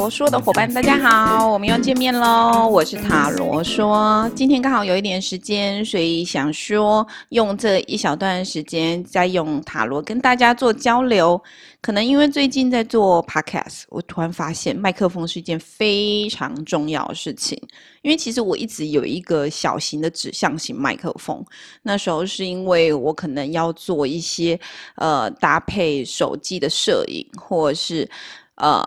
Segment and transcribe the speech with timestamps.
[0.00, 2.66] 罗说的伙伴，大家好，我们又见面喽！
[2.66, 11.38] 我是塔罗说，今天刚好有一点时间，所以想说用这一小段时间，再用塔罗跟大家做交流。
[11.82, 17.60] 可能因为最近在做 podcast，我突然发现麦克风是一件非常重要的事情。
[18.00, 21.44] 因为其实我一直有一个小型的指向型麦克风，
[21.82, 24.58] 那时候是因为我可能要做一些
[24.94, 28.08] 呃搭配手机的摄影，或者是
[28.54, 28.82] 呃。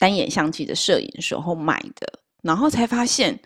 [0.00, 2.10] 单眼相机的摄影时候买的，
[2.42, 3.38] 然后才发现，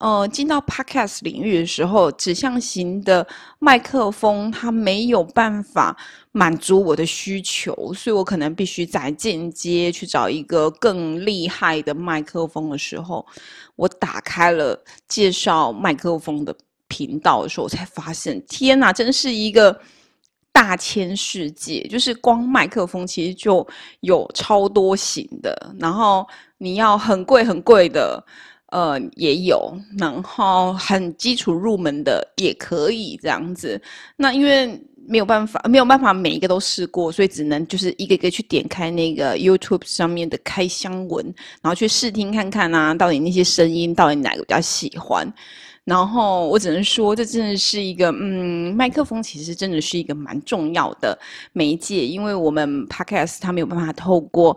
[0.00, 3.24] 呃，进到 podcast 领域的时候，指向型的
[3.60, 5.96] 麦克风它没有办法
[6.32, 13.24] 满足我的需求，所以我可能必须在间接去找一个更厉害的麦克风的时候，
[13.76, 16.52] 我打开了介绍麦克风的
[16.88, 19.80] 频道的时候，我才发现，天哪，真是一个。
[20.52, 23.66] 大千世界，就是光麦克风其实就
[24.00, 26.26] 有超多型的，然后
[26.58, 28.22] 你要很贵很贵的，
[28.66, 33.80] 呃，也有，然后很基础入门的也可以这样子。
[34.16, 41.24] 那因为没有办法，没有办法每一个都试过，所以只能就是一个一个去点开那个 YouTube 上面的开箱文，
[41.62, 45.32] 然后去试听看看啊，到底那些声音到底哪个比较喜欢。
[45.84, 51.18] 然后我只能说，这真的是一个，嗯，麦克风其实真的是一个蛮重要的
[51.52, 54.56] 媒介，因为我们 podcast 它没有办法透过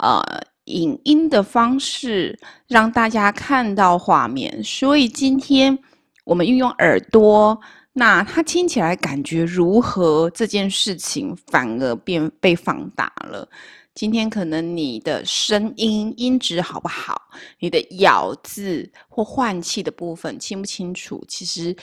[0.00, 0.20] 呃
[0.64, 5.78] 影音的方式让大家看到画面，所以今天
[6.24, 7.58] 我们运用耳朵，
[7.92, 10.28] 那它听起来感觉如何？
[10.30, 13.48] 这件事情反而变被放大了。
[13.94, 17.30] 今天可能你的声音音质好不好？
[17.60, 21.24] 你的咬字或换气的部分清不清楚？
[21.28, 21.74] 其实，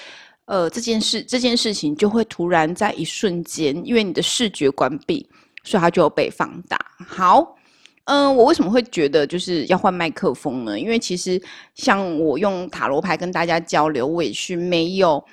[0.44, 5.26] 呃，这件事这件事情就会突然在一瞬间，因为你的视觉关闭，
[5.64, 6.78] 所以它就被放大。
[7.08, 7.56] 好，
[8.04, 10.78] 嗯，我为什么会觉得就是要换麦克风呢？
[10.78, 11.42] 因为其实
[11.76, 15.24] 像我用塔罗牌跟大家交流，我也是没有。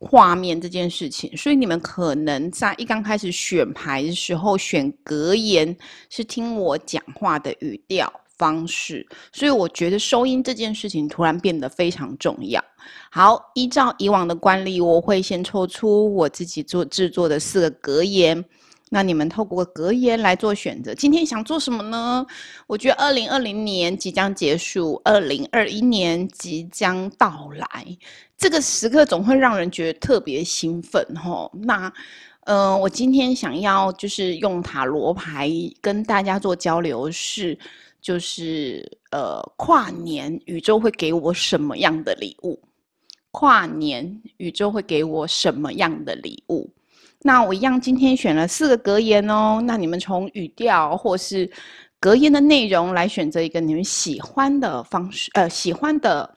[0.00, 5.76] 画面这件事情，所以你们可能在一刚开始选牌的时候选格言，
[6.08, 12.64] 是听我讲话的语调方式，所以我觉得收音这件事情突然变得非常重要。
[13.10, 18.44] 好，依照以往的惯例，我会先抽出我自己做制作的四个格言。
[18.90, 22.24] 那你们透过格言来做选择，今天想做什么呢？
[22.66, 27.84] 我觉得二零二零年即将结束，二零二一年即将到来，
[28.38, 31.50] 这个时刻总会让人觉得特别兴奋，吼。
[31.52, 31.92] 那，
[32.44, 35.50] 嗯，我今天想要就是用塔罗牌
[35.80, 37.58] 跟大家做交流，是
[38.00, 42.62] 就是呃，跨年宇宙会给我什么样的礼物？
[43.32, 46.70] 跨年宇宙会给我什么样的礼物？
[47.22, 49.60] 那我一样，今天选了四个格言哦。
[49.66, 51.50] 那你们从语调或是
[51.98, 56.32] 格言的内容来选择一个你们喜欢的方式，呃，喜欢的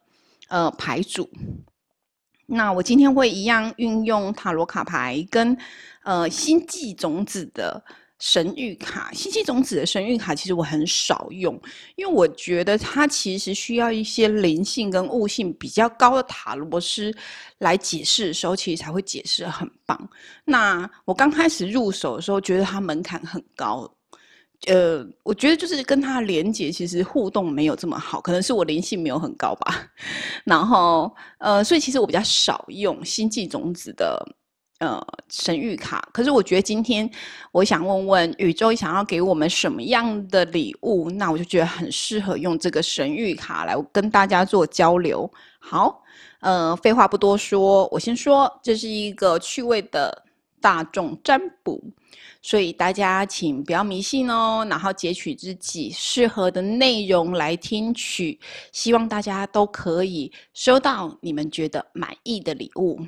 [0.50, 1.30] 呃牌组。
[2.46, 5.58] 那我今天会一样运用塔罗卡牌跟
[6.04, 7.84] 呃星际种子的。
[8.24, 11.60] 神谕卡，星际种子的神谕卡，其实我很少用，
[11.96, 17.12] 因为我觉得它其实需要一些灵性跟悟性比较高的塔罗师
[17.58, 20.08] 来解释的时候，其实才会解释很棒。
[20.46, 23.92] 那我刚开始入手的时候，觉得它门槛很高，
[24.68, 29.84] 呃，我觉得就是跟他连接，其实互动没有这么好，可能是我灵性没有很高吧。
[30.46, 34.36] 然后，呃，所以其实我比较少用星际种子的。
[34.80, 35.00] 呃，
[35.30, 36.10] 神谕卡。
[36.12, 37.08] 可是我觉得今天，
[37.52, 41.08] 我想问问宇宙想要给我们什么样的礼物？
[41.12, 45.32] 那我就觉得很适合用这个神谕卡来跟大家做交流。
[45.60, 46.02] 好，
[46.40, 50.24] 呃，废话不多说，我先说，这是一个趣味的
[50.62, 51.84] 大众占卜，
[52.42, 58.40] 所以大家请不要迷信哦，然后截取自己适合的内容来听取，
[58.72, 63.00] 希望大家都可以收到你们觉得满意的礼物。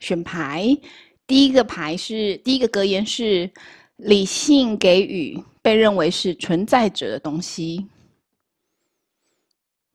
[0.00, 0.76] 选牌，
[1.26, 3.50] 第一个牌是第一个格言是
[3.96, 7.86] 理性给予被认为是存在者的东西。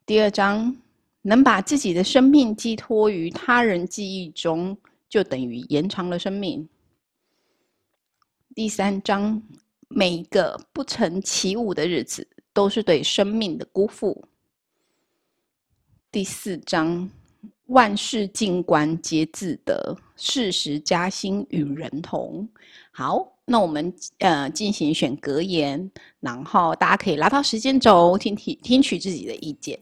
[0.04, 0.76] 第二章，
[1.22, 4.76] 能把自己的生命寄托于他人记忆中，
[5.08, 6.68] 就等于延长了生命。
[8.54, 9.42] 第三章，
[9.88, 14.24] 每一个不曾起舞的日子都是对生命的辜负。
[16.10, 17.10] 第四章。
[17.66, 22.48] 万事静观皆自得，事实加薪与人同。
[22.90, 25.88] 好，那我们呃进行选格言，
[26.18, 29.78] 然后大家可以拉到时间轴，听听听取自己的意见。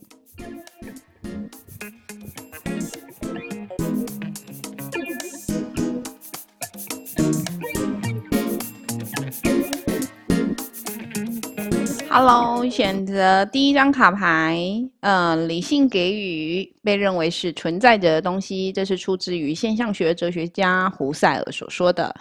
[12.10, 14.58] Hello，选择第一张卡牌，
[15.00, 22.14] 嗯，理性给予被认为是存在着的东西，这是出自于现象学哲学家胡塞尔所说的。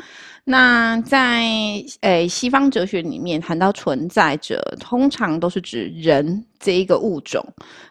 [0.49, 1.43] 那在
[1.99, 7.45] 诶西方哲学里面谈到存在者，通常都是指人这一个物种。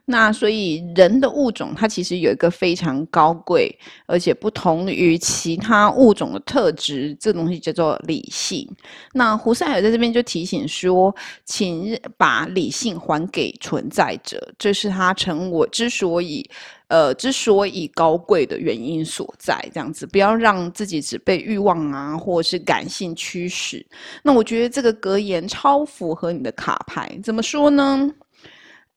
[0.07, 3.71] 那所以人的物种，它其实有一个非常高贵，
[4.07, 8.67] 而且不同于其他物种的特质，这东西叫做理性。
[9.13, 11.15] 那胡塞尔在这边就提醒说，
[11.45, 16.49] 请把理性还给存在者，这是他成我之所以。
[16.89, 23.85] 呃，之所以高贵的原因所在，这样子不要让自己只被欲望啊，或者是感性驱使。
[24.23, 28.09] 那我觉得这个格言超符合你的卡牌，怎么说呢？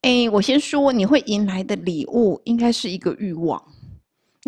[0.02, 3.62] 哎，我先说，你会迎来的礼物应该是一个欲望。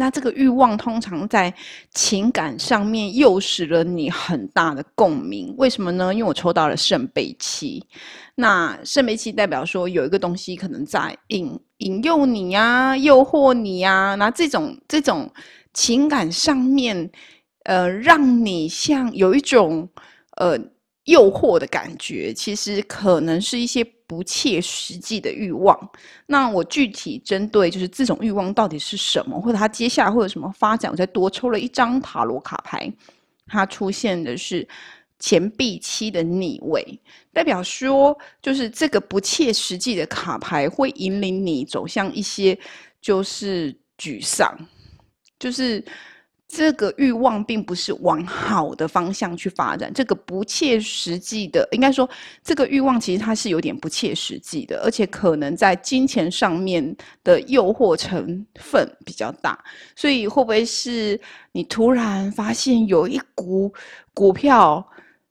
[0.02, 1.54] 那这个欲望通常在
[1.94, 6.12] 情感上面诱使了你很大的共鸣，为什么呢？
[6.12, 7.86] 因为我抽到了圣杯七，
[8.34, 15.32] 那圣杯七代表说有一个东西可能在引引诱你呀，诱惑你呀，那这种这种
[15.72, 17.12] 情感上面，
[17.66, 19.88] 呃，让你像有一种
[20.38, 20.58] 呃
[21.06, 23.86] 诱惑的感觉，其实可能是一些。
[24.12, 25.90] 不切实际的欲望，
[26.26, 30.92] 那我具体针对就是这种欲望到底是什么，或者它接下来会有什么发展？
[30.92, 32.92] 我再多抽了一张塔罗卡牌，
[33.48, 34.68] 它出现的是
[35.18, 36.86] 钱币七的逆位，
[37.32, 42.60] 代表说就是这个不切实际的卡牌会引领你走向一些
[43.00, 44.54] 就是沮丧，
[45.40, 45.82] 就是。
[46.54, 52.08] 这个欲望并不是往好的方向去发展，这个不切实际的，应该说
[52.44, 56.94] 这个欲望其实它是有点不切实际的，而且可能在金钱上面
[57.24, 59.58] 的诱惑成分比较大，
[59.96, 61.18] 所以会不会是
[61.54, 63.74] 你突然发现有一股
[64.14, 64.86] 股票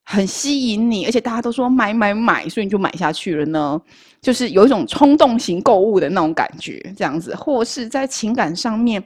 [0.05, 3.79] 很吸引你，而且大家都说买买买，所以你就买下去了呢？
[4.23, 9.05] 就是有一种冲动型购物的那种感觉，这样子，或是在情感上面。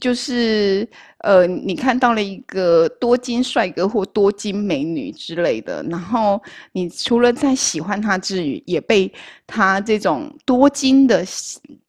[0.00, 6.42] 就是呃，你看到了一个多金帅哥或多金美女之类的，然后
[6.72, 9.12] 你除了在喜欢他之余，也被
[9.46, 11.24] 他这种多金的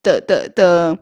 [0.04, 0.98] 的的的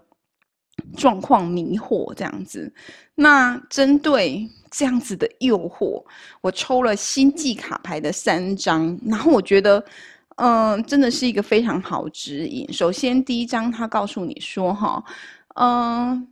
[0.96, 2.74] 状况迷惑，这样子。
[3.16, 6.02] 那针对这样子的诱惑，
[6.40, 9.84] 我抽了星际卡牌的三张，然后我觉得，
[10.38, 12.72] 嗯，真的是一个非常好指引。
[12.72, 15.04] 首先，第一张他告诉你说，哈，
[15.56, 16.26] 嗯。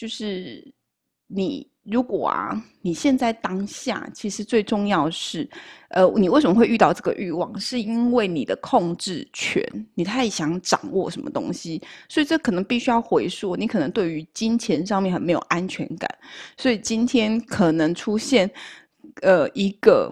[0.00, 0.66] 就是
[1.26, 5.46] 你如果啊，你现在当下其实最重要是，
[5.90, 7.60] 呃，你为什么会遇到这个欲望？
[7.60, 9.62] 是因为你的控制权，
[9.94, 13.54] 你太想掌握什么东西，所以这可能必须要回溯。
[13.54, 16.08] 你可能对于金钱上面很没有安全感，
[16.56, 18.50] 所以今天可能出现，
[19.20, 20.10] 呃，一个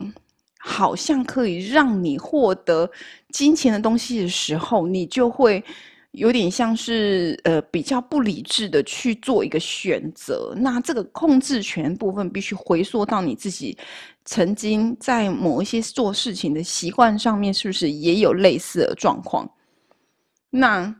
[0.58, 2.90] 好像可以让你获得
[3.30, 5.64] 金钱的东西的时候，你就会。
[6.18, 13.76] 有点像是呃比较不理智的去做一个选择，那这个控制权部分必须回溯到你自己
[14.24, 19.48] 曾经在某一些做事情的习惯上面，是不是也有类似的状况？
[20.50, 20.94] 那。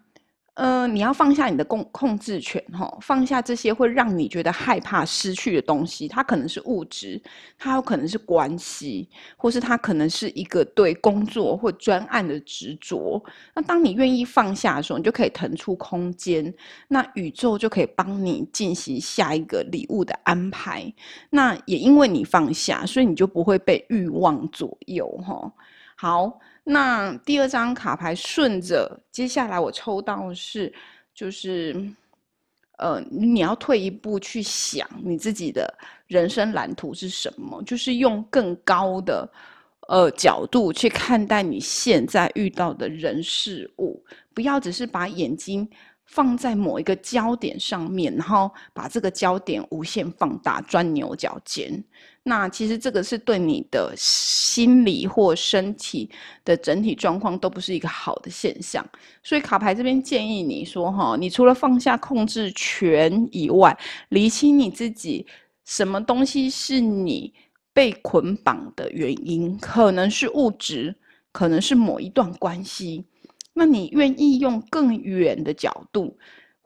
[0.61, 6.09] 嗯，你要放下你的控控制权，哈，放下这些会让你觉得害怕失去的东西。
[6.09, 7.23] 它可能是物质，
[7.57, 13.23] 它有可能是关系，或是它可能是一个对工作或专案的执着。
[13.55, 16.53] 那当你愿意放下的时候，你就可以腾出空间，
[16.89, 20.93] 那宇宙就可以帮你进行下一个礼物的安排。
[21.31, 25.53] 那也因为你放下，所以你就不会被欲望左右，哈。
[25.95, 26.41] 好。
[26.71, 30.71] 那第二张卡牌顺着，接下来我抽到是，
[31.15, 31.75] 就是，
[32.77, 35.73] 呃，你要退一步去想你自己的
[36.07, 39.27] 人生蓝图是什么，就是用更高的，
[39.89, 45.67] 呃，角度去看待你现在遇到的人事物，不要只是把眼睛。
[46.11, 51.85] 放在某一个焦点上面，然后把这个焦点无限放大，钻牛角尖。
[52.29, 56.11] 那其实这个是对你的心理或身体
[56.45, 58.87] 的整体状况都不是一个好的现象。
[59.23, 63.77] 所以卡牌这边建议你说：哈，你除了放下控制权以外，
[64.11, 65.27] 理清你自己
[65.65, 67.33] 什么东西是你
[67.73, 70.95] 被捆绑的原因，可能是物质，
[71.33, 73.07] 可能是某一段关系。
[73.55, 76.17] 那你愿意用更远的角度，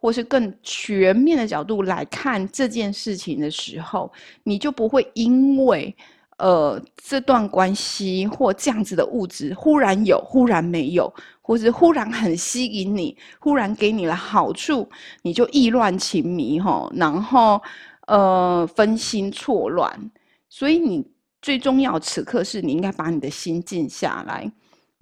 [0.03, 5.95] 或是更全面的角度来看这件事情的时候，你就不会因为
[6.39, 14.89] 呃这段关系或这样子的物质忽然有，忽然没有，或是忽然很吸引你，忽然给你了好处，
[15.23, 17.63] 你就意乱情迷哈，然后
[18.09, 20.11] 呃分心错乱。
[20.49, 21.07] 所以你
[21.41, 24.51] 最重要此刻是你应该把你的心静下来。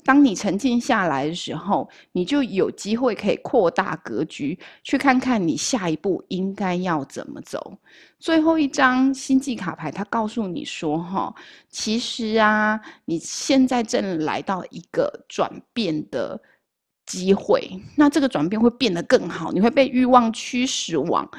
[0.04, 7.76] 当你沉静下来的时候，你就有机会可以扩大格局，去看看你下一步应该要怎么走。
[8.18, 11.34] 最后一张星际卡牌，它告诉你说：“哈，
[11.68, 16.40] 其实啊，你现在正来到一个转变的
[17.04, 17.70] 机会。
[17.96, 21.30] 那这个转变会变得更好，你会被欲望驱使往，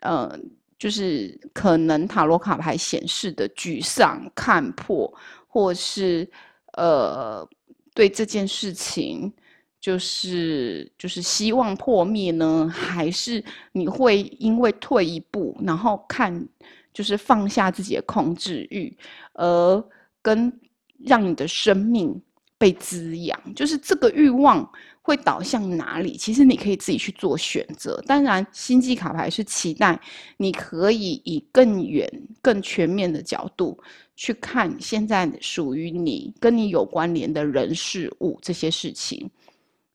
[0.00, 0.38] 呃，
[0.78, 5.12] 就是可能塔罗卡牌显示的沮丧、看破，
[5.48, 6.30] 或是
[6.76, 7.48] 呃。”
[7.94, 9.32] 对这件事情，
[9.80, 16.48] 就是就是希望破灭呢，还是你会因为退一步，然后看
[16.92, 18.96] 就是放下自己的控制欲，
[19.34, 19.84] 而
[20.20, 20.52] 跟
[20.98, 22.22] 让你的生命
[22.62, 24.70] 被滋养，就是这个欲望
[25.02, 26.16] 会导向哪里？
[26.16, 28.00] 其实你可以自己去做选择。
[28.06, 30.00] 当然，星际卡牌是期待
[30.36, 32.08] 你可以以更远、
[32.40, 33.76] 更全面的角度。
[34.14, 39.28] 去看现在属于你、跟你有关联的人事物这些事情，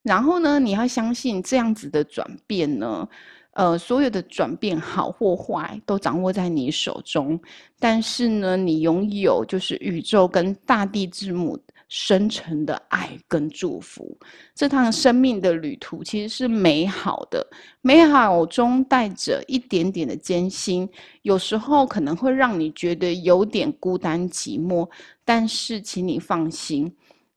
[0.03, 3.07] 然后呢，你要相信这样子的转变呢，
[3.51, 7.39] 呃，所有的转变好或坏都掌握在你手中，
[7.79, 11.57] 但是呢，你拥有就是宇宙跟大地之母。
[11.89, 14.17] 深沉的爱跟祝福，
[14.53, 17.45] 这趟生命的旅途其实是美好的，
[17.81, 20.87] 美好中带着一点点的艰辛，
[21.21, 24.89] 有时候可能会让你觉得有点孤单寂寞，
[25.23, 26.93] 但是请你放心，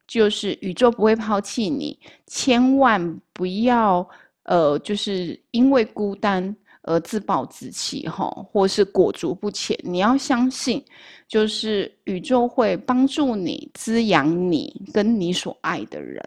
[0.06, 4.08] 就是宇宙不会抛弃你，千万不要
[4.44, 6.56] 呃，就是因为孤单。
[6.82, 9.78] 而自暴自弃，哈，或是裹足不前。
[9.82, 10.84] 你要相信，
[11.28, 16.22] 就是宇宙会帮助你滋养你跟你所爱的人。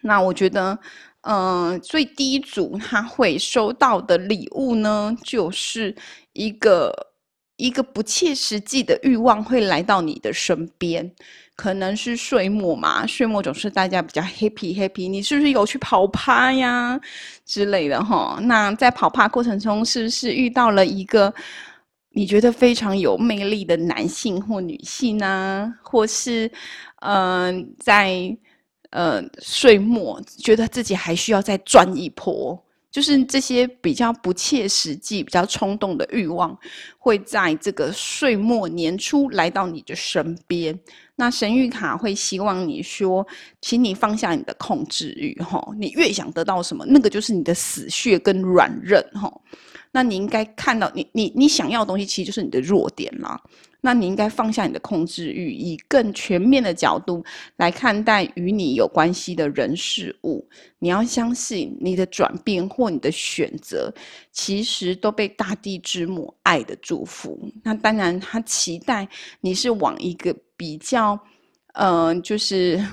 [0.00, 0.78] 那我觉得，
[1.22, 5.94] 嗯，最低一组他会收到的礼物呢，就是
[6.32, 6.92] 一个
[7.56, 11.10] 一个不切实际的欲望会来到你的身边。
[11.54, 15.08] 可能是岁末嘛，岁末总是大家比较 happy happy。
[15.08, 17.00] 你是不是有去跑趴呀
[17.46, 18.38] 之类的哈？
[18.42, 21.32] 那在跑趴过程中，是不是遇到了一个
[22.10, 25.72] 你觉得非常有魅力的男性或女性呢？
[25.80, 26.50] 或是
[27.00, 28.36] 嗯，在
[28.90, 32.65] 呃岁末觉得自己还需要再赚一波？
[32.96, 36.58] 就是这些比较不切实际、比较冲动的欲望，
[36.96, 40.74] 会在这个岁末年初来到你的身边。
[41.14, 43.26] 那神谕卡会希望你说，
[43.60, 49.30] 请你放下你的控制欲，哈，你越想得到什么，那个就是你的死穴跟软韧，哈。
[49.92, 53.38] 那你应该看到，你你你想要的东西，其实就是你的弱点啦。
[53.80, 57.24] 那你应该放下你的控制欲，以更全面的角度
[57.56, 60.46] 来看待与你有关系的人事物。
[60.78, 63.92] 你要相信，你的转变或你的选择，
[64.32, 67.38] 其实都被大地之母爱的祝福。
[67.62, 69.08] 那当然，他期待
[69.40, 71.18] 你是往一个比较，
[71.74, 72.84] 嗯，就是。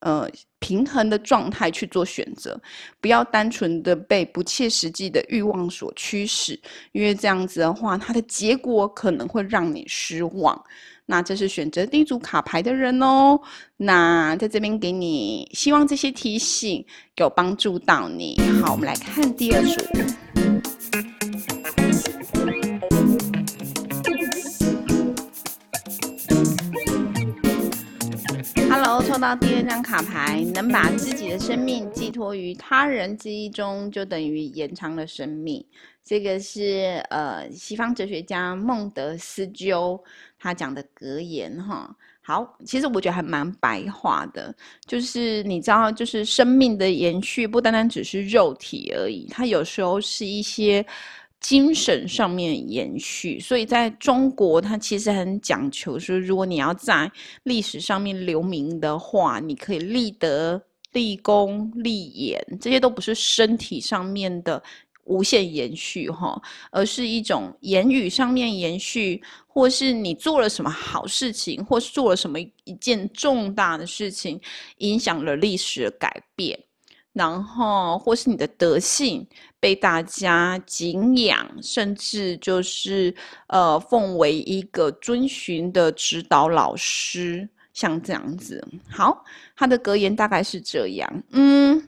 [0.00, 0.28] 呃，
[0.58, 2.58] 平衡的状态去做选择，
[3.00, 6.58] 不要单纯的被不切实际的欲望所驱使，
[6.92, 10.58] 因为这样子的话，它的结果可能会让你失望。
[11.04, 13.38] 那这是选择第一组卡牌的人哦。
[13.76, 16.84] 那在这边给你，希望这些提醒
[17.16, 18.40] 有帮助到你。
[18.62, 21.29] 好，我们来看第二组。
[29.10, 35.66] 抽到第二张卡牌，能把自己的生命寄托于他人之意中，就等于延长了生命。
[36.04, 40.00] 这个是呃，西方哲学家孟德斯鸠
[40.38, 41.92] 他讲的格言哈。
[42.22, 44.54] 好，其实我觉得还蛮白话的，
[44.86, 50.86] 就是你知道，就是生命的延续不单单只是肉体而已，它有时候是一些。
[51.40, 57.10] 精神上面延续，所以在中国，它其实很讲求说，如果你要在
[57.44, 64.62] 历史上面留名的话，你可以立德、立功、立言，这些都不是身体上面的
[65.04, 74.38] 无限延续哈，而是一种言语上面延续，或是你做了什么好事情，或是做了什么一件重大的事情，
[74.78, 76.58] 影响了历史的改变。
[77.12, 79.26] 然后，或是你的德性
[79.60, 83.14] 被大家敬仰，甚至就是
[83.48, 88.66] 呃奉为一个遵循的指导老师，像这样子。
[88.88, 89.22] 好，
[89.54, 91.22] 他的格言大概是这样。
[91.32, 91.86] 嗯，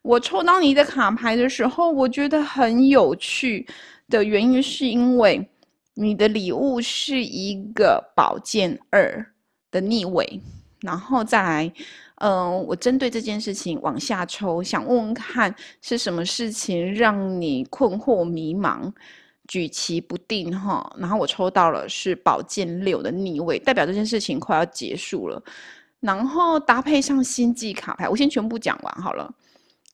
[0.00, 3.66] 我抽到你的卡牌的时候，我觉得很有趣
[4.08, 5.46] 的原因，是因为
[5.92, 9.24] 你的礼物是一个宝剑二
[9.70, 10.40] 的逆位，
[10.80, 11.72] 然后再来。
[12.20, 18.92] 嗯，我针对这件事情往下抽，想问问看是什么事情让你困惑迷茫、
[19.48, 20.94] 举棋不定哈？
[20.98, 25.42] 然后我抽到了是宝剑六的逆位，代表这件事情快要结束了。
[25.98, 29.32] 然后搭配上星际卡牌，我先全部讲完好了。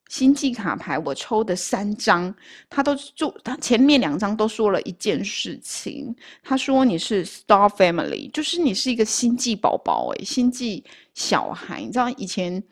[0.08, 2.32] 星际卡牌我抽的三张，
[2.68, 10.84] 他都就他前面两张都说了一件事情，他说你是 Star Family，就是你是一个星际宝宝诶，星际
[11.16, 11.80] 小孩。
[11.80, 12.62] 你知道以前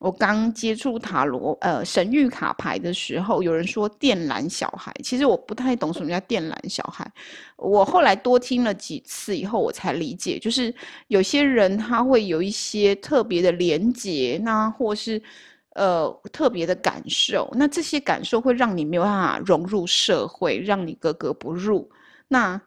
[0.00, 7.08] 我刚接触塔罗呃神谕卡牌的时候，有人说电缆小孩，其实我不太懂什么叫电缆小孩。
[7.56, 10.74] 我后来多听了几次以后，我才理解，就是
[11.06, 15.22] 有些人他会有一些特别的连结，那或是。
[15.76, 21.88] 呃，特别的感受，那这些感受会让你没有办法融入社会，让你格格不入。
[22.26, 22.60] 那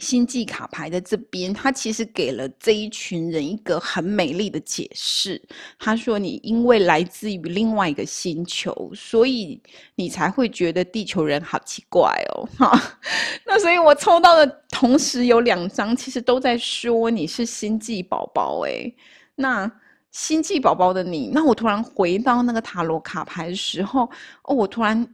[0.00, 5.40] 星际卡牌的这边，他其实给了这一群人一个很美丽的解释。
[5.78, 9.60] 他说：“你因为来自于另外一个星球，所以
[9.94, 12.98] 你才会觉得地球人好奇怪哦。”哈，
[13.46, 18.64] 那所以我抽到的同时有两张，其实都在说你是星际宝宝。
[18.66, 18.92] 哎，
[19.34, 19.70] 那。
[20.12, 24.08] 星际宝宝的你，那我突然回到那个塔罗卡牌的时候，
[24.44, 25.06] 哦，我突然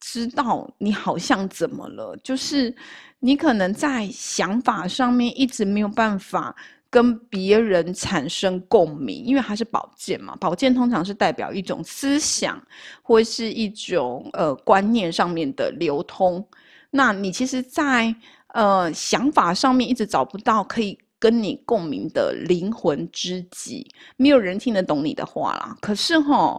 [0.00, 2.74] 知道你好像怎么了，就是
[3.18, 6.56] 你可能在想法上面一直没有办法
[6.88, 12.60] 跟别人产生共鸣，因为它是宝剑嘛，宝剑通常是代表一种思想
[13.02, 16.44] 或是一种呃观念上面的流通，
[16.90, 18.14] 那你其实，在
[18.54, 20.98] 呃想法上面一直找不到可以。
[21.22, 25.76] 跟你共鸣的灵魂知己，没有人听得懂你的话啦。
[25.78, 26.58] 可是哈，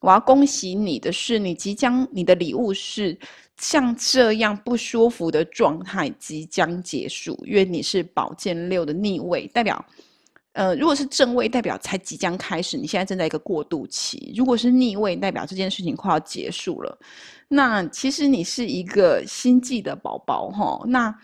[0.00, 3.18] 我要恭喜你的是，你即将你的礼物是
[3.56, 9.84] 像这样不舒服的状态即将结束，因为你是宝剑六的逆位，代表
[10.52, 16.98] 呃，如果是正位，代表才即将开始，你现在正在一个过渡期；如果是逆位，代表这件事情快要结束了。
[17.48, 21.14] 那其实你是一个星际的宝宝哈，那。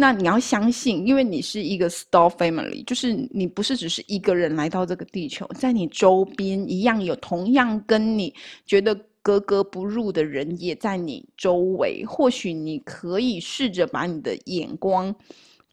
[0.00, 8.32] 那你要相信，因为你是一个 star family，就是你不是只是一个人来到这个地球，在你周边一样有同样跟你
[8.64, 12.04] 觉得格格不入的人也在你周围。
[12.06, 15.12] 或许你可以试着把你的眼光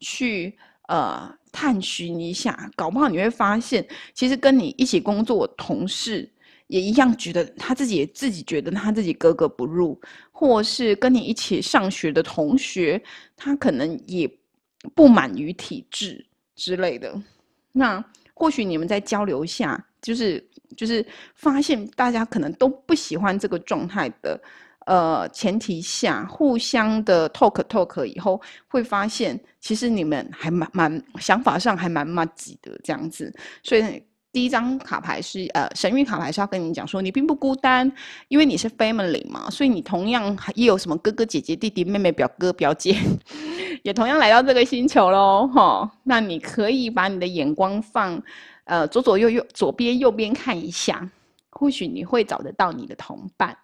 [0.00, 6.28] 去呃探寻一下，搞不好你会发现，其实跟你一起工作同事。
[6.68, 10.00] 也一样觉得他自己也自己觉得他自己格格不入，
[10.32, 13.00] 或是跟你一起上学的同学，
[13.36, 14.28] 他可能也
[14.94, 16.26] 不满于体制
[16.56, 17.14] 之类的。
[17.70, 20.44] 那或许你们在交流下，就是
[20.76, 24.40] 就是发现大家可能都不喜欢这个状态的，
[24.86, 34.02] 呃前提下，互相的 talk talk 以后，会发现其实你们还蛮蛮想法上还蛮蛮挤的这样子，所以。
[34.36, 37.90] 第一张卡牌是呃神谕卡牌是要跟你讲说你并不孤单，
[38.28, 42.94] 因为你是 family 嘛，所以你同样也有什么哥哥姐姐弟弟妹妹表哥表姐，
[43.82, 45.90] 也同样来到这个星球喽哈。
[46.02, 48.22] 那你可以把你的眼光放
[48.64, 51.08] 呃左左右右左边右边看一下，
[51.52, 53.56] 或许你会找得到你的同伴。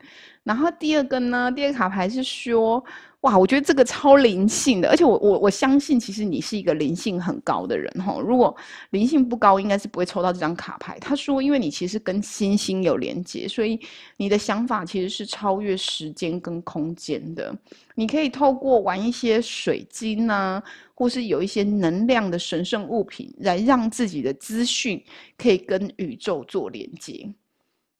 [0.43, 2.83] 然后第二个呢，第二个卡牌是说。
[3.23, 8.19] 哇，我觉得这个超灵性的，而且我我我相信，其实你是一个灵性很高的人哈。
[8.21, 8.55] 如果
[8.91, 10.99] 灵性不高，应该是不会抽到这张卡牌。
[10.99, 13.79] 他说，因为你其实跟星星有连接，所以
[14.17, 17.57] 你的想法其实是超越时间跟空间的。
[17.95, 20.61] 你可以透过玩一些水晶啊，
[20.93, 25.01] 或是有一些能量的神圣物品，来让自己的资讯
[25.39, 27.33] 可以跟宇宙做连接。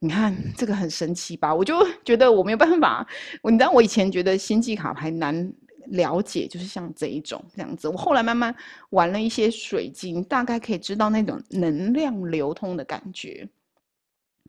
[0.03, 1.55] 你看这个很神奇吧？
[1.55, 3.07] 我就 觉得我没有办法。
[3.45, 5.53] 你知道，我以前觉得星际卡牌难
[5.87, 7.89] 了解，就是像这一种这样子。
[7.89, 8.53] 我后来慢慢
[8.91, 13.49] 玩了一些水晶，大概可以知道那种能量流通的感觉。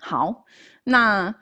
[0.01, 0.43] 好，
[0.83, 1.33] 那。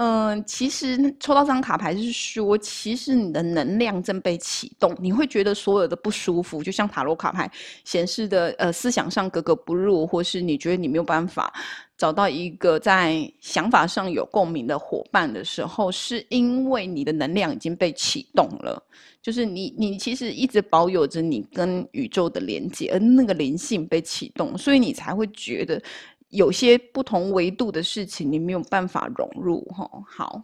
[0.00, 7.50] 嗯，其实抽到这张卡牌是说，其实你的能量正被启动，你会觉得所有的不舒服，就像塔罗卡牌
[7.82, 11.52] 显示的，呃，思想上格格不入，或是你觉得你没有办法
[11.98, 18.82] 找到一个在想法上有共鸣的伙伴的时候，是因为你的能量已经被启动了，
[19.20, 25.82] 就是你你其实一直保有着你跟宇宙的连接，而那个灵性被启动，所以你才会觉得。
[26.30, 29.90] 有些不同维度的事情，你没有办法融入哈。
[30.06, 30.42] 好，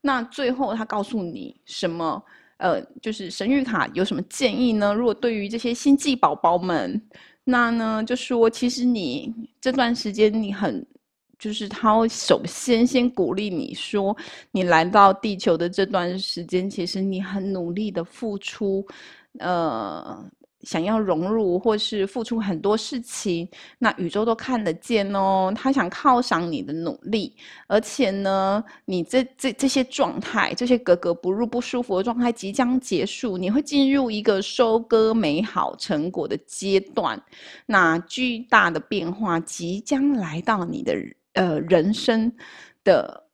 [0.00, 2.20] 那最后他告诉你什么？
[2.56, 4.92] 呃，就是神谕卡有什么建议呢？
[4.92, 7.00] 如果对于这些星际宝宝们，
[7.44, 10.84] 那呢就说，其实你这段时间你很，
[11.38, 14.16] 就是他会首先先鼓励你说，
[14.50, 18.86] 你来到地球的这段时间，其实你很努力的付出，
[19.38, 20.24] 呃。
[20.62, 23.48] 想要融入或是付出很多事情，
[23.78, 25.52] 那宇宙都看得见哦。
[25.56, 27.34] 他想犒赏你的努力，
[27.66, 37.20] 而且呢，你这这这些状态，这些格格不入、不舒服的状态即将结束，你会进入一个收割美好成果的阶段。
[37.66, 40.94] 那巨大的变化即将来到你的
[41.32, 42.32] 呃人生
[42.84, 43.24] 的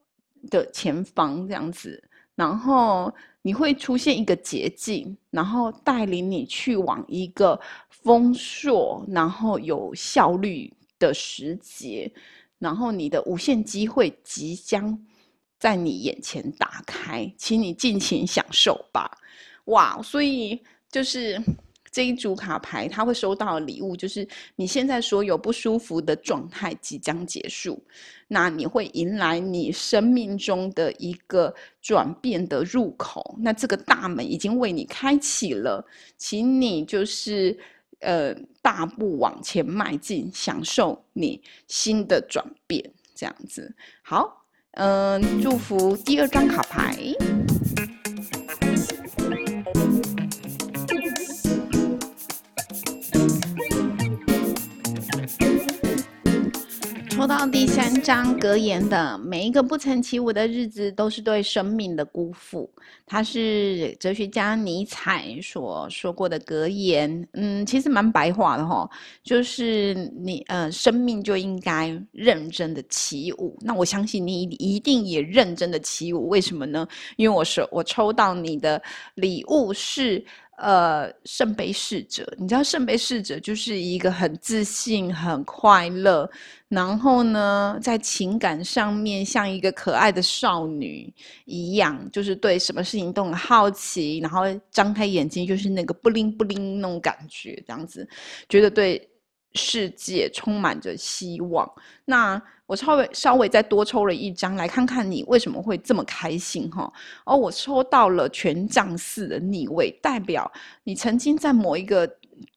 [0.50, 2.02] 的前方，这样子，
[2.34, 3.12] 然后。
[3.48, 7.58] 你会出现一个捷径，然后带领你去往一个
[7.88, 12.12] 丰硕、然后有效率的时节，
[12.58, 15.02] 然后你的无限机会即将
[15.58, 19.10] 在你眼前打开，请你尽情享受吧！
[19.64, 21.42] 哇，所以就是。
[21.98, 27.82] 这一组卡牌，他会收到的礼物就是你现在所有不舒服的状态即将结束，
[28.28, 35.84] 那你会迎来你生命中的一个转变的入口，那这个大门已经为你开启了，
[36.16, 37.58] 请你就是
[37.98, 38.32] 呃
[38.62, 43.74] 大步往前迈进，享受你新的转变，这样子。
[44.02, 46.96] 好，嗯，祝福第二张卡牌。
[57.28, 62.68] 到第三章格言的每一个不曾起舞的日子，都是对生命的辜负。
[63.06, 67.28] 它是哲学家尼采所说过的格言。
[67.34, 68.88] 嗯，其实蛮白话的哈，
[69.22, 73.58] 就是你呃，生命就应该认真的起舞。
[73.60, 76.28] 那我相信你一定也认真的起舞。
[76.28, 76.88] 为什么呢？
[77.16, 78.82] 因为我说我抽到你的
[79.16, 80.24] 礼物是。
[80.58, 86.28] 呃，圣杯侍者，你知道圣杯侍者就是一个很自信、很快乐，
[86.68, 98.08] 然后呢，在情感上面像一个可爱的少女一样，就是对什么事情都很好奇，然后张开眼睛就是那个不灵不灵那种感觉，这样子，
[98.48, 99.08] 觉得对
[99.58, 101.68] 世界充满着希望。
[102.04, 106.90] 那我稍微稍微再多抽了一张，来看看你为什么会这么开心哈？
[107.24, 110.50] 哦，我抽到了权杖四的逆位，代表
[110.84, 112.08] 你曾经在某一个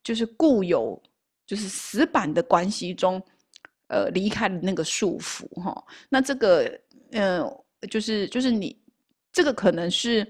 [0.04, 1.02] 就是固有
[1.48, 3.22] 就是死板的关系中，
[3.88, 5.84] 呃，离开了那个束缚哈。
[6.10, 6.80] 那这个
[7.12, 7.44] 嗯，
[7.90, 8.78] 就是就是你
[9.32, 10.30] 这个可能是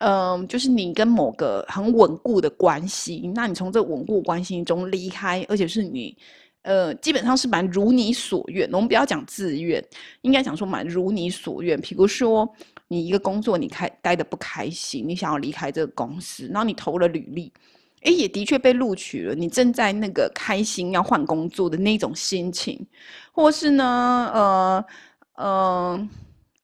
[0.00, 6.16] 嗯，就是你跟某个很稳固的关系，那你从这稳固关系中离开，而且是你。
[6.62, 8.68] 呃，基本上是蛮如你所愿。
[8.70, 9.82] 我们不要讲自愿，
[10.20, 11.80] 应该讲说蛮如你所愿。
[11.80, 12.46] 比如说，
[12.86, 17.50] 你一个工作你开待的不开心，你想要离开这个公司，然后你投了履历，
[18.02, 19.34] 哎，也的确被录取了。
[19.34, 22.86] 你正在那个开心要换工作的那种心情，
[23.32, 24.84] 或是呢，呃，
[25.36, 26.08] 呃，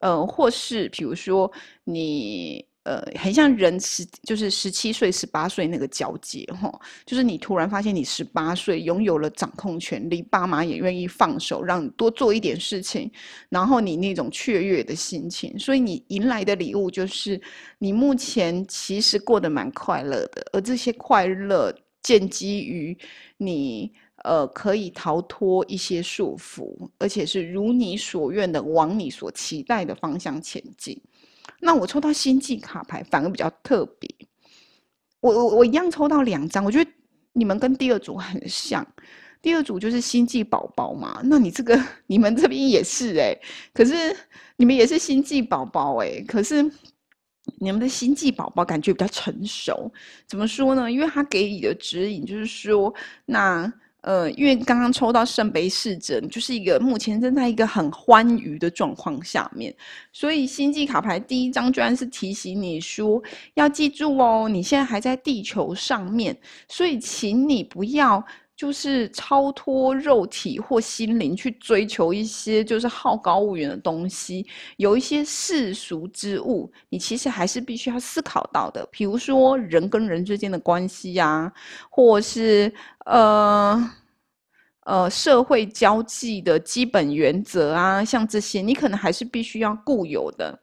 [0.00, 1.50] 呃，或是比如说
[1.84, 2.62] 你。
[2.86, 6.72] 呃，很像人十，就是十七岁、十八岁那个交接，哈，
[7.04, 13.10] 就是你突然发现你十八岁拥有了掌控权力，爸妈也愿意放手让你多做一点事情，
[13.48, 17.40] 然后你那种雀跃的心情，所以你迎来的礼物就是
[17.78, 22.96] 你目前其实过得蛮快乐的，而这些快乐建基于
[23.36, 30.96] 你呃可以逃脱一些束缚，而且是如你所愿的往你所期待的方向前进。
[31.60, 34.08] 那我抽到星际卡牌反而比较特别，
[35.20, 36.90] 我我我一样抽到两张，我觉得
[37.32, 38.86] 你们跟第二组很像，
[39.40, 43.36] 第二组就是星际宝宝嘛，那你这个 你们这边也是哎，
[43.72, 43.94] 可是
[44.56, 46.62] 你们也是星际宝宝哎，可是
[47.58, 49.92] 你们的星际宝宝感觉比较成熟，
[50.26, 50.90] 怎么说呢？
[50.90, 53.72] 因为他给你的指引就是说那。
[54.06, 59.74] 呃，因为刚刚抽到圣杯侍者，就是一个目前正在一个很欢愉的状况下面，
[60.12, 63.20] 所以星际卡牌第一张居然是提醒你说，
[63.54, 66.36] 要记住哦，你现在还在地球上面，
[66.68, 68.24] 所以请你不要
[68.56, 74.46] 就是超脱肉体或心灵去追求一些就是好高骛远的东西，
[74.78, 81.52] 有一些世俗之物，你其实还是必须要思考到的，比如说人跟人之间的关系呀，
[81.90, 82.72] 或是。
[83.06, 83.90] 呃，
[84.80, 90.58] 呃，社会交际的基本原则啊，像这些，你可能还是必须要固有的。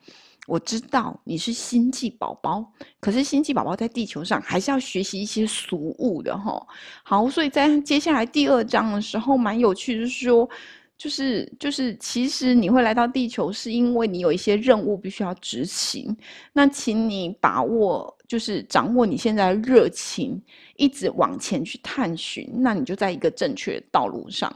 [0.48, 2.66] 我知道你是星际宝宝，
[3.00, 6.66] 可是星际宝宝在地球上还是要学习一些俗物的哈。
[7.04, 10.50] 好，所以在接下来第二章的时候，蛮有趣，就是说。
[10.96, 16.16] 就是就是，其实你会来到地球，是因为你有一些任务必须要执行。
[16.54, 20.42] 那请你把握，就是掌握你现在热情，
[20.78, 24.54] 一直往前去探寻，那你就在一个正确的道路上。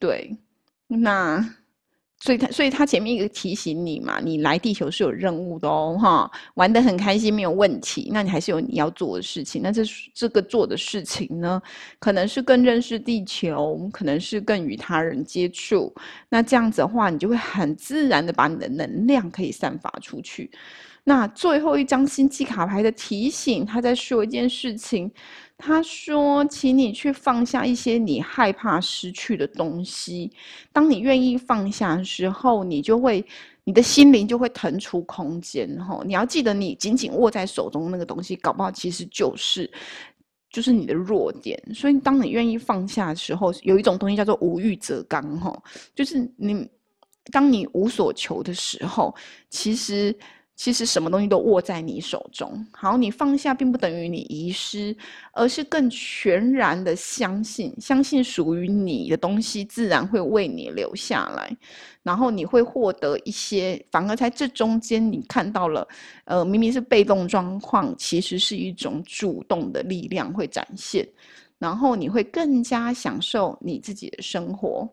[0.00, 0.34] 对，
[0.88, 1.46] 那
[2.18, 9.60] 所以他，所以他前面一个提醒你嘛，你来地球是有任务的哦，哈，玩得很开心没有问题，那你还是有你要做的事情。
[9.62, 9.82] 那这
[10.14, 11.60] 这个做的事情呢，
[11.98, 15.94] 可能是更认识地球，可能是更与他人接触。
[16.30, 20.50] 那这样子的话，你就会很自然的把你的能量可以散发出去。
[21.08, 25.08] 那最后一张星际卡牌的提醒，他在说一件事情。
[25.56, 30.30] 他说：“请你去放下一些你害怕失去的东西。
[30.72, 33.24] 当你愿意放下的时候，你就会，
[33.62, 35.80] 你的心灵就会腾出空间。
[35.80, 39.70] 吼，你要记得，你紧紧握在手中那个东西，搞不好其实就是，
[40.50, 41.58] 就是你的弱点。
[41.72, 45.40] 所以，当你愿意放下的时候，有一种东西叫做无欲则刚。
[45.40, 45.62] 吼，
[45.94, 46.68] 就是你，
[47.32, 49.14] 当你无所求的时候，
[49.48, 50.14] 其实。”
[50.56, 54.96] 其实什么东西都握在你手中，好，你放下并不等于你遗失，
[55.32, 61.54] 而是更全然的相信，相信属于你的东西自然会为你留下来，
[62.02, 65.86] 然后你会获得一些，反而在这中间你看到了，
[66.24, 71.06] 呃，明明是被动状况，其实是一种主动的力量会展现，
[71.58, 74.88] 然后你会更加享受你自己的生活。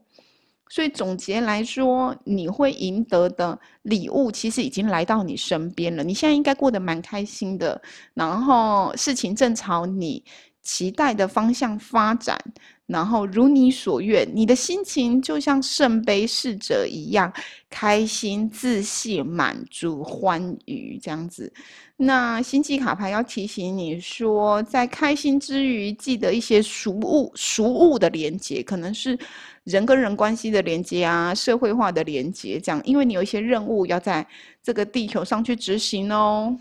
[0.69, 6.03] 所以总结来说，你会赢得的礼物其实已经来到你身边了。
[6.03, 7.79] 你现在应该过得蛮开心的，
[8.13, 10.23] 然后事情正朝你
[10.63, 12.39] 期待的方向发展，
[12.85, 17.31] 然后如你所愿，你的心情就像圣杯侍者一样，
[17.69, 21.51] 开心、自信、满足、欢愉这样子。
[21.95, 29.17] 那星际卡牌要提醒你说，在开心之余，记得一些俗物、俗物的连接，可能是。
[29.63, 34.27] 人跟人关系的连接啊，社会化的连接，这样，因为你有一些任务要在
[34.61, 36.53] 这个地球上去执行哦。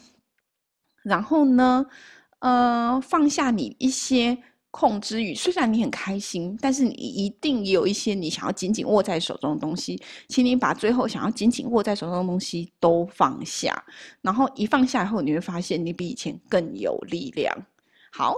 [1.03, 1.85] 然后呢，
[2.43, 4.37] 呃，放下你一些
[4.73, 13.85] 控制欲，虽然你很开心，但是你一定有一些你想要紧紧握在手中的东西，请你把最后想要紧紧握在手中的东西都放下。
[14.23, 17.57] 然后一放下以后，你会发现你比以前更有力量。
[18.11, 18.35] 好，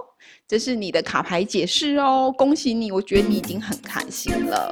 [0.47, 4.71] 这是你的卡牌解释哦，恭喜你，我觉得你已经很开心了。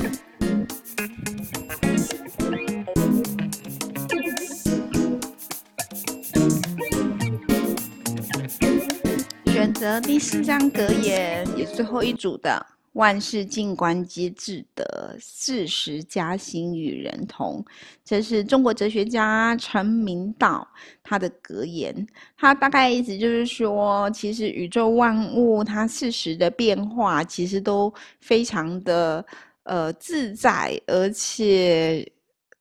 [9.83, 12.65] 选择第四张格言，也是最后一组的。
[12.93, 17.61] 万事静观皆至得，四时加薪与人同。
[18.05, 20.65] 这是中国哲学家陈明道
[21.03, 21.93] 他的格言。
[22.37, 29.25] 他大概意思就是说，其实宇宙万物它四时的变化，其实都非常的
[29.63, 32.09] 呃自在，而且。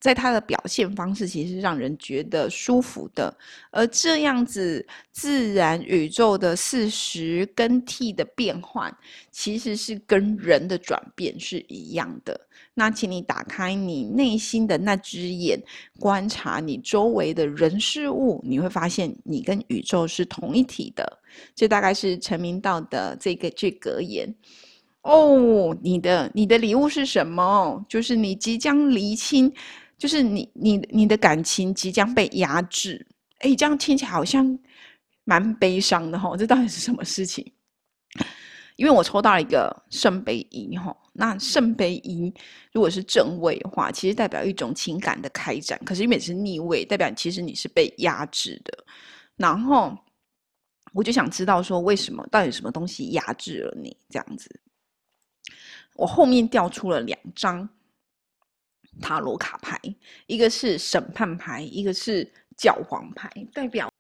[0.03, 3.33] 在它的表现方式，其实是让人觉得舒服的，
[3.71, 8.93] 而这样子自然宇宙的事实更替的变换，
[9.31, 12.39] 其实是跟人的转变是一样的。
[12.75, 15.63] 那请你打开你内心的那只眼，
[16.01, 21.21] 观察你周围的人事物，你会发现你跟宇宙是同一体的。
[21.55, 24.35] 这大概是陈明道的这个这格言。
[25.03, 27.85] 哦，你的你的礼物是什么？
[27.89, 29.53] 就是你即将厘清。
[30.03, 33.07] 就是你你你的感情即将被压制，
[33.39, 34.59] 哎，这样听起来好像
[35.23, 36.37] 蛮悲伤的哈。
[36.37, 37.53] 这到底是什么事情？
[38.75, 42.35] 因为我抽到了一个圣杯一哈，那圣杯一
[42.73, 48.85] 如果是正位的话，其实代表一种情感的开展；可是因为是逆位，代表其实你是被压制的。
[49.37, 49.97] 然后
[50.93, 52.27] 我就想知道说，为什么？
[52.27, 53.97] 到底什么东西压制了你？
[54.11, 54.51] 这样子，
[55.95, 57.69] 我后面调出了两张。
[59.01, 59.81] 塔罗卡牌，
[60.27, 63.93] 一个是审判牌，一个是教皇牌，代表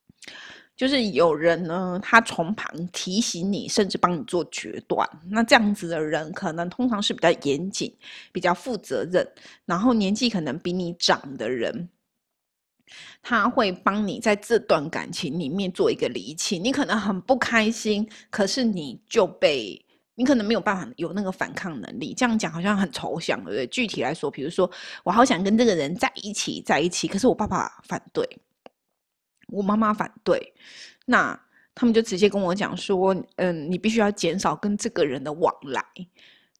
[0.76, 5.08] 就是有人呢，他从旁提醒你，甚至帮你做决断。
[5.30, 7.94] 那这样子的人，可能通常是比较严谨、
[8.32, 9.26] 比较负责任，
[9.64, 11.88] 然后年纪可能比你长的人，
[13.22, 16.62] 他会帮你在这段感情里面做一个厘清。
[16.62, 19.84] 你可能很不开心，可是你就被。
[20.14, 23.66] 你可能没有办法有那个反抗能力，这样讲好像很抽象，对不对？
[23.68, 24.70] 具体来说，比如说，
[25.04, 28.28] 我好想跟这个人在一起，在一起，可是我爸爸反对，
[29.48, 30.52] 我妈妈反对，
[31.06, 31.38] 那
[31.74, 35.82] 他们就直接跟我讲说，嗯，你必须要减少跟这个人的往来，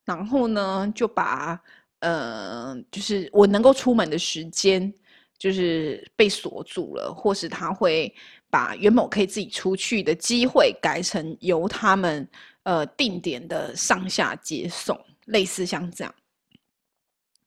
[0.05, 1.61] 然后呢，就把，
[1.99, 4.93] 呃，就是我能够出门的时间，
[5.37, 8.12] 就是被锁住了，或是他会
[8.53, 12.29] 把原本可以自己出去的机会改成由他们。
[12.65, 16.15] 呃，定点的上下接送，类似像这样，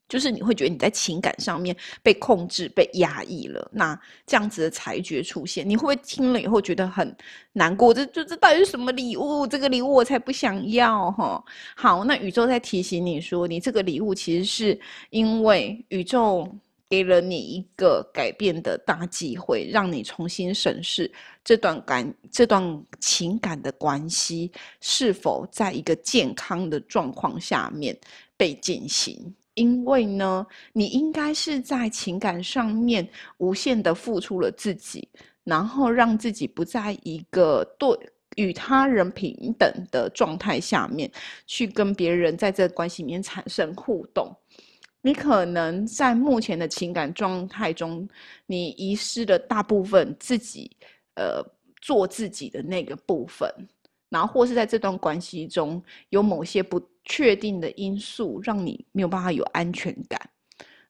[0.09, 3.65] 就是你会觉得你在情感上面被控制、被压抑了。
[3.71, 7.15] 那这样子的裁决出现，你会不会听了以后觉得很
[7.53, 7.93] 难过？
[7.93, 9.47] 这、这、这到底是什么礼物？
[9.47, 11.41] 这个礼物我才不想要哈！
[11.77, 14.77] 好，那宇宙在提醒你说，你这个礼物其实是
[15.11, 16.45] 因为宇宙
[16.89, 21.11] 给了你一个改变的大机会，让你重新审视
[21.43, 27.97] 这段感、这段情感的关系是否在一个健康的状况下面
[28.37, 29.33] 被进行。
[29.55, 35.07] 因为呢，你应该是在情感上面无限的付出了自己，
[35.45, 37.97] 然后让自己不在一个对
[38.35, 41.09] 与他人平等的状态下面
[41.47, 44.29] 去跟别人在这关系里面产生互动。
[45.05, 48.09] 你可能在目前的情感状态中，
[48.47, 50.75] 你遗失了大部分自己，
[51.13, 51.45] 呃，
[51.79, 53.47] 做自己的那个部分，
[54.09, 56.81] 然后或是在这段关系中有某些不。
[57.07, 60.19] 确定的因素让你没有办法有安全感，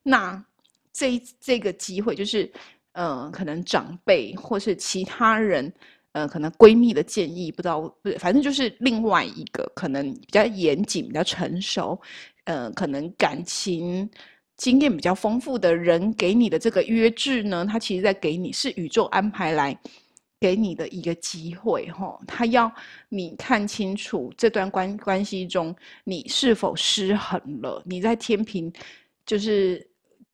[0.02, 0.42] 那
[0.90, 2.50] 这这个机会就是，
[2.92, 5.70] 呃，可能长辈或是其他人，
[6.16, 12.00] 呃，可能闺蜜的建议，不知道不是，反正就是另外一个可能比较严谨、比较成熟，
[12.44, 14.08] 呃，可能感情
[14.56, 19.78] 经验比较丰富的人给你的这个约制呢，他其实在给你是宇宙安排来。
[20.38, 22.70] 给你的一个机会，哈，他要
[23.08, 25.74] 你看清楚这段关关系中
[26.04, 28.70] 你是否失衡了，你在天平
[29.24, 29.84] 就是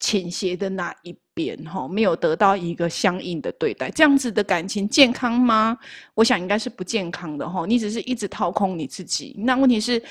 [0.00, 5.78] 倾斜的那一边，哈，没有得到一个相应的对待，这样子的感情健康吗？
[6.14, 10.02] 我想应该是不健康的，哈，你只是一直掏空你自己，那问题是。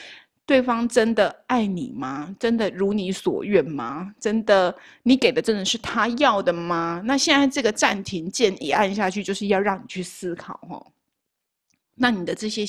[0.43, 2.35] 对方真的爱你吗？
[2.37, 4.13] 真的如你所愿吗？
[4.19, 7.01] 真的，你给的真的是他要的吗？
[7.05, 10.85] 那现在这个暂停键一按下去，就是要让你去思考哈。
[11.95, 12.65] 那你的这些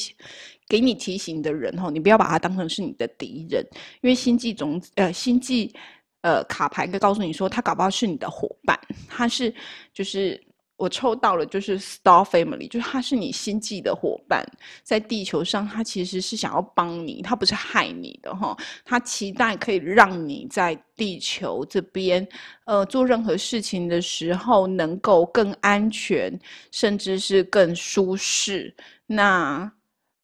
[0.69, 3.67] 给你提醒的人哈，你不要把他当成是你的敌人，
[4.01, 5.75] 因为星际种呃星际
[6.23, 9.55] 呃卡牌会告诉你说，他搞不好是你的伙伴，他是
[9.93, 10.43] 就是。
[10.79, 14.45] 我抽到了，就是 Star Family，就是他是你星际的伙伴，
[14.83, 22.27] 在地球上，他其实是想要帮你，他不是害你的哈，他期待可以让你在地球这边，
[22.65, 26.37] 呃，做任何事情的时候能够更安全，
[26.73, 28.75] 甚至是更舒适。
[29.07, 29.71] 那，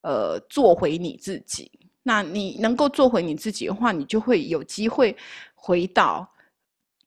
[0.02, 1.70] 呃，做回你自己。
[2.02, 5.14] 那你能够做回你自己的话，你就会有机会
[5.60, 6.28] 回到。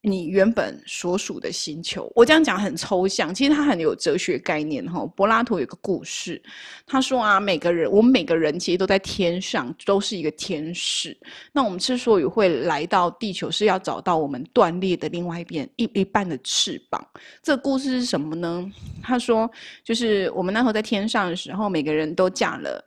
[0.03, 5.05] 你原本所属的星球，我这样讲很抽象，其实它很有哲学概念哈。
[5.15, 6.41] 柏拉图有个故事，
[6.87, 11.15] 他说啊，每个人，我们每个人其实都在天上，都是一个天使。
[11.51, 16.99] 那我们之所以会来到地球，是要找到我们断裂的另外一边一一半的翅膀。
[17.43, 18.71] 这个故事是什么呢？
[19.03, 19.47] 他说，
[19.83, 22.83] 就是我们那时候在天上的时候，每个人都嫁了。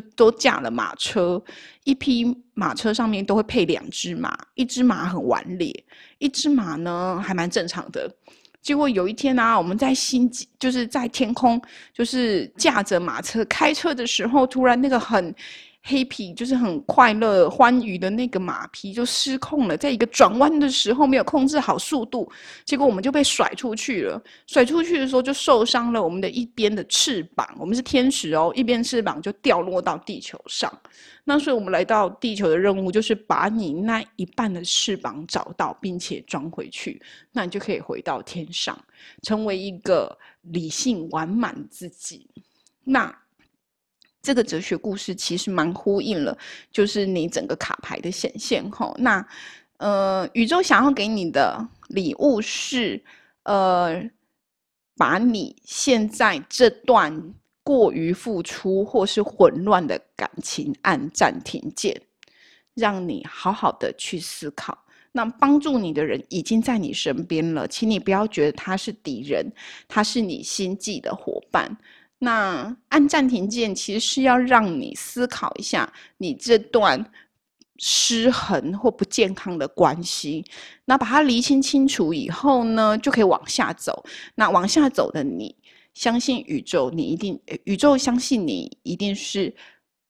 [0.16, 1.40] 都驾了马车，
[1.84, 5.84] 一匹马车上面都会配两只马，一只马很顽劣，
[6.18, 8.12] 一只马呢还蛮正常的。
[8.60, 11.60] 结果有一天呢，我们在星际，就是在天空，
[11.92, 15.34] 就是驾着马车开车的时候，突然那个很。
[15.86, 22.26] 黑皮就是很快乐欢愉的那个马匹就失控了，在一个转弯的时候没有控制好速度，
[22.64, 24.22] 结果我们就被甩出去了。
[24.46, 30.72] 甩出去的时候就受伤了我们的一边的翅膀，我们是天使哦，一边翅膀就掉落到地球上。
[31.22, 36.98] 那所以我们来到地球的任务就是把你那一半的翅膀找到，并且装回去，
[37.30, 38.78] 那你就可以回到天上，
[39.22, 42.26] 成为一个理性完满自己。
[42.84, 43.14] 那。
[44.24, 46.36] 这个哲学故事其实蛮呼应了，
[46.72, 48.96] 就是你整个卡牌的显现吼。
[48.98, 49.24] 那
[49.76, 53.04] 呃，宇宙想要给你的礼物是，
[53.42, 54.02] 呃，
[54.96, 62.00] 把你现在这段过于付出或是混乱的感情按暂停键，
[62.72, 64.78] 让你好好的去思考。
[65.12, 69.46] 那帮助你的人已经在你身边了，请你不要觉得他是敌人，
[69.86, 71.76] 他是你心计的伙伴。
[72.18, 77.12] 那按暂停键，其实是要让你思考一下你这段
[77.76, 80.44] 失衡或不健康的关系。
[80.86, 84.04] 那把它厘清清楚以后呢，就可以往下走。
[84.36, 85.54] 那往下走的你，
[85.92, 89.54] 相信宇宙，你一定宇宙相信你一定是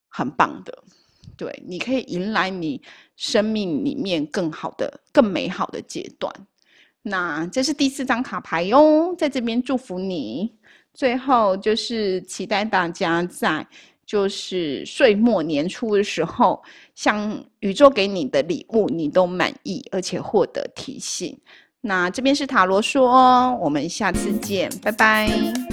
[0.09, 0.85] 很棒的。
[1.37, 2.81] 对，你可以迎来你
[3.17, 6.33] 生命里面更好的、更美好的阶段。
[7.03, 10.55] 那这是第四张卡牌哟，在这边祝福你。
[10.95, 13.67] 最后就是期待大家在
[14.07, 16.63] 就是岁末年初的时候，
[16.95, 21.37] 像宇宙给你的礼物你都满意，而且获得提醒。
[21.81, 25.64] 那这边是塔罗说，我们下次见，拜拜。